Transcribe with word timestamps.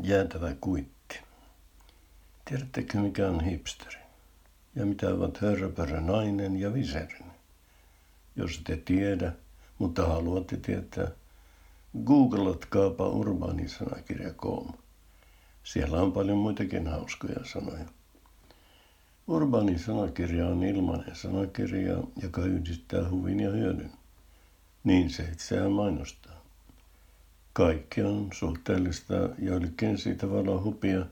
Jäätävä 0.00 0.54
kuitti. 0.60 1.20
Tiedättekö 2.44 2.98
mikä 2.98 3.28
on 3.28 3.44
hipsteri? 3.44 3.98
Ja 4.74 4.86
mitä 4.86 5.08
ovat 5.08 5.38
hörpärä 5.38 6.00
nainen 6.00 6.56
ja 6.56 6.74
viserin? 6.74 7.26
Jos 8.36 8.58
ette 8.58 8.76
tiedä, 8.76 9.32
mutta 9.78 10.06
haluatte 10.06 10.56
tietää, 10.56 11.08
googlatkaapa 12.04 13.08
urbaanisanakirja.com. 13.08 14.72
Siellä 15.64 16.02
on 16.02 16.12
paljon 16.12 16.38
muitakin 16.38 16.86
hauskoja 16.86 17.44
sanoja. 17.44 17.84
Urbaanisanakirja 19.26 20.46
on 20.48 20.62
ilmainen 20.62 21.16
sanakirja, 21.16 21.96
joka 22.22 22.44
yhdistää 22.44 23.10
huvin 23.10 23.40
ja 23.40 23.50
hyödyn. 23.50 23.92
Niin 24.84 25.10
se 25.10 25.22
itseään 25.22 25.72
mainostaa. 25.72 26.31
Kaikki 27.52 28.02
on 28.02 28.28
suhteellista, 28.34 29.14
joillekin 29.38 29.98
siitä 29.98 30.30
voi 30.30 30.40
olla 30.40 30.62
hupia, 30.62 31.06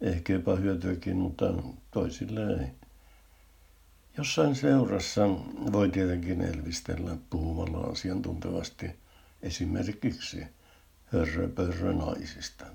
ehkä 0.00 0.32
jopa 0.32 0.56
hyötyäkin, 0.56 1.16
mutta 1.16 1.44
toisille 1.90 2.60
ei. 2.60 2.66
Jossain 4.16 4.54
seurassa 4.54 5.28
voi 5.72 5.88
tietenkin 5.88 6.40
elvistellä 6.40 7.16
puhumalla 7.30 7.78
asiantuntevasti 7.78 8.90
esimerkiksi 9.42 10.46
hörröpörrö 11.06 11.92
naisista. 11.92 12.66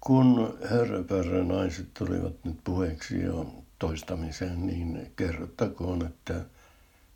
Kun 0.00 0.58
hörröpörrö 0.70 1.44
naiset 1.44 1.94
tulivat 1.94 2.44
nyt 2.44 2.56
puheeksi 2.64 3.22
jo 3.22 3.54
toistamiseen, 3.78 4.66
niin 4.66 5.12
kerrottakoon, 5.16 6.06
että 6.06 6.44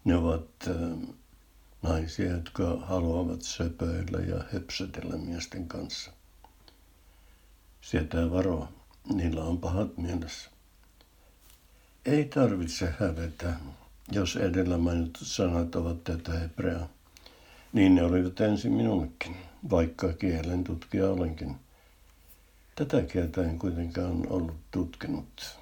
ne 0.05 0.17
ovat 0.17 0.69
naisia, 1.83 2.31
jotka 2.31 2.77
haluavat 2.81 3.43
söpöillä 3.43 4.19
ja 4.19 4.45
höpsötellä 4.53 5.17
miesten 5.17 5.69
kanssa. 5.69 6.11
Sietää 7.81 8.31
varoa, 8.31 8.69
niillä 9.15 9.45
on 9.45 9.59
pahat 9.59 9.97
mielessä. 9.97 10.51
Ei 12.07 12.25
tarvitse 12.25 12.95
hävetä, 12.99 13.55
jos 14.13 14.37
edellä 14.37 14.79
mainitut 14.79 15.27
sanat 15.27 15.75
ovat 15.75 16.05
tätä 16.05 16.33
hebreaa. 16.33 16.89
Niin 17.73 17.95
ne 17.95 18.03
olivat 18.03 18.41
ensin 18.41 18.73
minullekin, 18.73 19.37
vaikka 19.71 20.13
kielen 20.13 20.65
tutkija 20.65 21.11
olenkin. 21.11 21.57
Tätä 22.75 23.03
kieltä 23.03 23.43
en 23.43 23.59
kuitenkaan 23.59 24.27
ollut 24.31 24.57
tutkinut. 24.71 25.59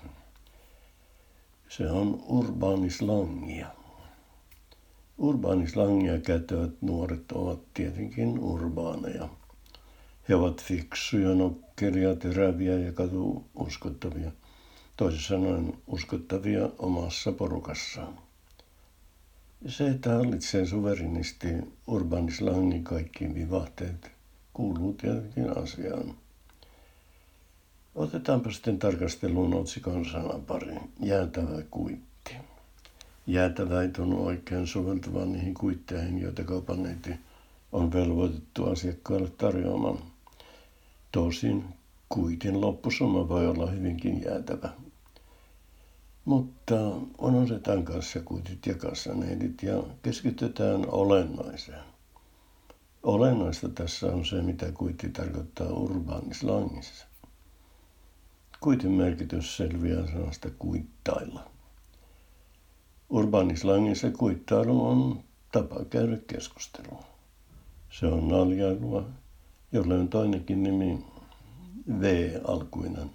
Se 1.69 1.91
on 1.91 2.23
urbaanislangia. 2.27 3.78
Urbaanislangia 5.19 6.19
käyttävät 6.21 6.71
nuoret 6.81 7.33
ovat 7.33 7.61
tietenkin 7.75 8.39
urbaaneja. 8.39 9.29
He 10.29 10.35
ovat 10.35 10.63
fiksuja, 10.63 11.35
nokkelia, 11.35 12.17
teräviä 12.17 12.79
ja 12.79 12.93
katu 12.93 13.45
uskottavia. 13.55 14.33
Toisin 14.97 15.21
sanoen 15.21 15.73
uskottavia 15.87 16.69
omassa 16.79 17.33
porukassaan. 17.33 18.19
Se, 19.67 19.89
että 19.89 20.11
hallitsee 20.11 20.67
suverinisti 20.67 21.49
urbanislangin 21.87 22.85
kaikkiin 22.85 23.35
vivahteet, 23.35 24.11
kuuluu 24.53 24.93
tietenkin 24.93 25.59
asiaan. 25.59 26.15
Otetaanpa 27.95 28.51
sitten 28.51 28.79
tarkasteluun 28.79 29.55
otsikon 29.55 30.05
sanapari, 30.05 30.77
jäätävä 31.01 31.63
kuitti. 31.71 32.37
Jäätäväit 33.29 33.99
on 33.99 34.13
oikein 34.15 34.67
soveltuva 34.67 35.25
niihin 35.25 35.55
kuitteihin, 35.55 36.19
joita 36.19 36.45
kaupaneiti 36.45 37.11
on 37.73 37.93
velvoitettu 37.93 38.65
asiakkaalle 38.65 39.31
tarjoamaan. 39.31 39.99
Tosin 41.13 41.65
kuitin 42.09 42.61
loppusumma 42.61 43.29
voi 43.29 43.47
olla 43.47 43.71
hyvinkin 43.71 44.23
jäätävä. 44.25 44.71
Mutta 46.25 46.75
unohdetaan 47.19 47.85
kuitit 48.25 48.67
ja 48.67 48.75
kassaneidit 48.75 49.63
ja 49.63 49.83
keskitytään 50.03 50.91
olennaiseen. 50.91 51.85
Olennaista 53.03 53.69
tässä 53.69 54.07
on 54.07 54.25
se, 54.25 54.43
mitä 54.43 54.73
kuitti 54.73 55.09
tarkoittaa 55.09 55.69
urbanislangissa. 55.69 57.07
Kuitin 58.61 58.91
merkitys 58.93 59.57
selviää 59.57 60.07
sanasta 60.07 60.49
kuittailla. 60.59 61.58
Urbanislangissa 63.11 64.11
kuittailu 64.11 64.87
on 64.87 65.21
tapa 65.53 65.85
käydä 65.91 66.17
keskustelua. 66.27 67.05
Se 67.91 68.07
on 68.07 68.29
naljailua, 68.29 69.05
jolle 69.73 69.95
on 69.95 70.09
toinenkin 70.09 70.63
nimi 70.63 71.05
V-alkuinen. 72.01 73.11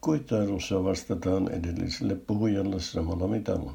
Kuittailussa 0.00 0.84
vastataan 0.84 1.52
edelliselle 1.52 2.14
puhujalle 2.14 2.80
samalla 2.80 3.28
mitalla. 3.28 3.72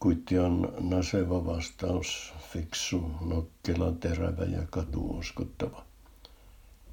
Kuitti 0.00 0.38
on 0.38 0.72
naseva 0.80 1.46
vastaus, 1.46 2.34
fiksu, 2.52 3.10
nokkela, 3.20 3.92
terävä 3.92 4.44
ja 4.44 4.62
katuuskottava. 4.70 5.84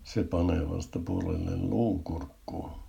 Se 0.03 0.23
panee 0.23 0.69
vastapuolelle 0.69 1.57
luun 1.57 2.03
kurkkuun. 2.03 2.84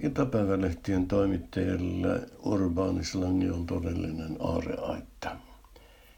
Iltapäivälehtien 0.00 1.08
toimittajille 1.08 2.26
urbaanislangi 2.44 3.50
on 3.50 3.66
todellinen 3.66 4.36
aareaitta. 4.40 5.36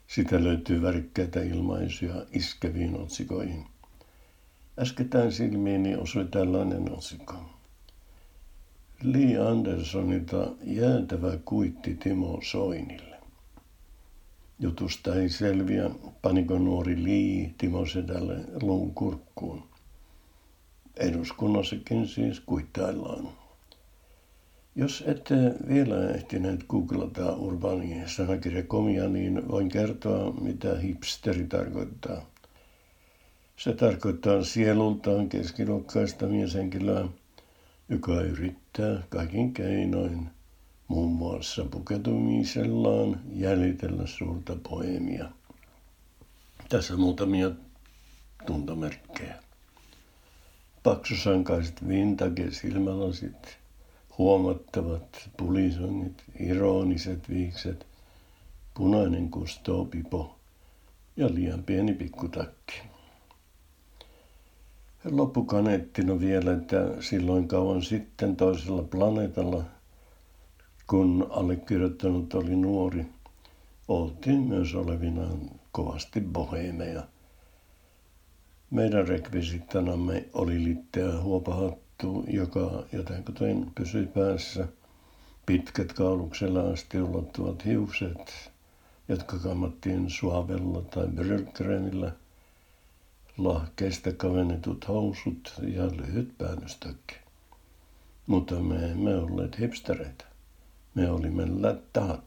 Sitä 0.06 0.44
löytyy 0.44 0.82
värikkäitä 0.82 1.42
ilmaisuja 1.42 2.26
iskeviin 2.32 3.00
otsikoihin. 3.00 3.66
Äskettäin 4.78 5.32
silmiini 5.32 5.96
osui 5.96 6.24
tällainen 6.24 6.92
otsikko. 6.92 7.34
Lee 9.02 9.38
Andersonilta 9.38 10.52
jäätävä 10.64 11.38
kuitti 11.44 11.94
Timo 11.94 12.38
Soinille. 12.42 13.16
Jutusta 14.58 15.14
ei 15.14 15.28
selviä, 15.28 15.90
paniko 16.22 16.58
nuori 16.58 17.04
Lee 17.04 17.54
Timo 17.58 17.86
Sedälle 17.86 18.44
luun 18.62 18.94
kurkkuun. 18.94 19.62
Eduskunnassakin 20.96 22.08
siis 22.08 22.40
kuittaillaan. 22.40 23.39
Jos 24.80 25.04
ette 25.06 25.34
vielä 25.68 26.10
ehtineet 26.10 26.64
googlata 26.68 27.32
urbaani 27.32 28.02
sanakirjakomia, 28.06 29.08
niin 29.08 29.48
voin 29.48 29.68
kertoa, 29.68 30.32
mitä 30.32 30.78
hipsteri 30.78 31.46
tarkoittaa. 31.46 32.26
Se 33.56 33.72
tarkoittaa 33.72 34.44
sielultaan 34.44 35.28
keskiluokkaista 35.28 36.26
mieshenkilöä, 36.26 37.08
joka 37.88 38.20
yrittää 38.20 39.02
kaikin 39.08 39.52
keinoin, 39.52 40.30
muun 40.88 41.12
muassa 41.12 41.64
pukeutumisellaan, 41.64 43.20
jäljitellä 43.32 44.06
suurta 44.06 44.56
poemia. 44.68 45.28
Tässä 46.68 46.96
muutamia 46.96 47.50
tuntomerkkejä. 48.46 49.34
Paksusankaiset 50.82 51.88
vintage 51.88 52.50
silmälasit, 52.50 53.60
huomattavat 54.20 55.30
pulisoinnit, 55.36 56.22
ironiset 56.40 57.28
viikset, 57.28 57.86
punainen 58.74 59.30
kustoopipo 59.30 60.38
ja 61.16 61.34
liian 61.34 61.62
pieni 61.62 61.94
pikkutakki. 61.94 62.82
Loppukaneettina 65.04 66.20
vielä, 66.20 66.52
että 66.52 66.76
silloin 67.00 67.48
kauan 67.48 67.82
sitten 67.82 68.36
toisella 68.36 68.82
planeetalla, 68.82 69.64
kun 70.86 71.26
allekirjoittanut 71.30 72.34
oli 72.34 72.56
nuori, 72.56 73.06
oltiin 73.88 74.40
myös 74.40 74.74
olevinaan 74.74 75.40
kovasti 75.72 76.20
bohemeja. 76.20 77.02
Meidän 78.70 79.08
rekvisittanamme 79.08 80.24
oli 80.34 80.64
litteä 80.64 81.20
huopahattu 81.20 81.89
hattu, 82.00 82.24
joka 82.28 82.84
jotenkin 82.92 83.72
pysyi 83.74 84.06
päässä. 84.06 84.68
Pitkät 85.46 85.92
kauluksella 85.92 86.60
asti 86.60 87.02
ulottuvat 87.02 87.64
hiukset, 87.64 88.50
jotka 89.08 89.38
kammattiin 89.38 90.10
suavella 90.10 90.82
tai 90.82 91.06
brylkreemillä. 91.06 92.12
Lahkeista 93.38 94.12
kavennetut 94.12 94.88
housut 94.88 95.54
ja 95.62 95.86
lyhyt 95.96 96.38
päällystökki. 96.38 97.16
Mutta 98.26 98.54
me 98.54 98.90
emme 98.90 99.16
olleet 99.16 99.58
hipstereitä. 99.58 100.24
Me 100.94 101.10
olimme 101.10 101.62
lättähat 101.62 102.20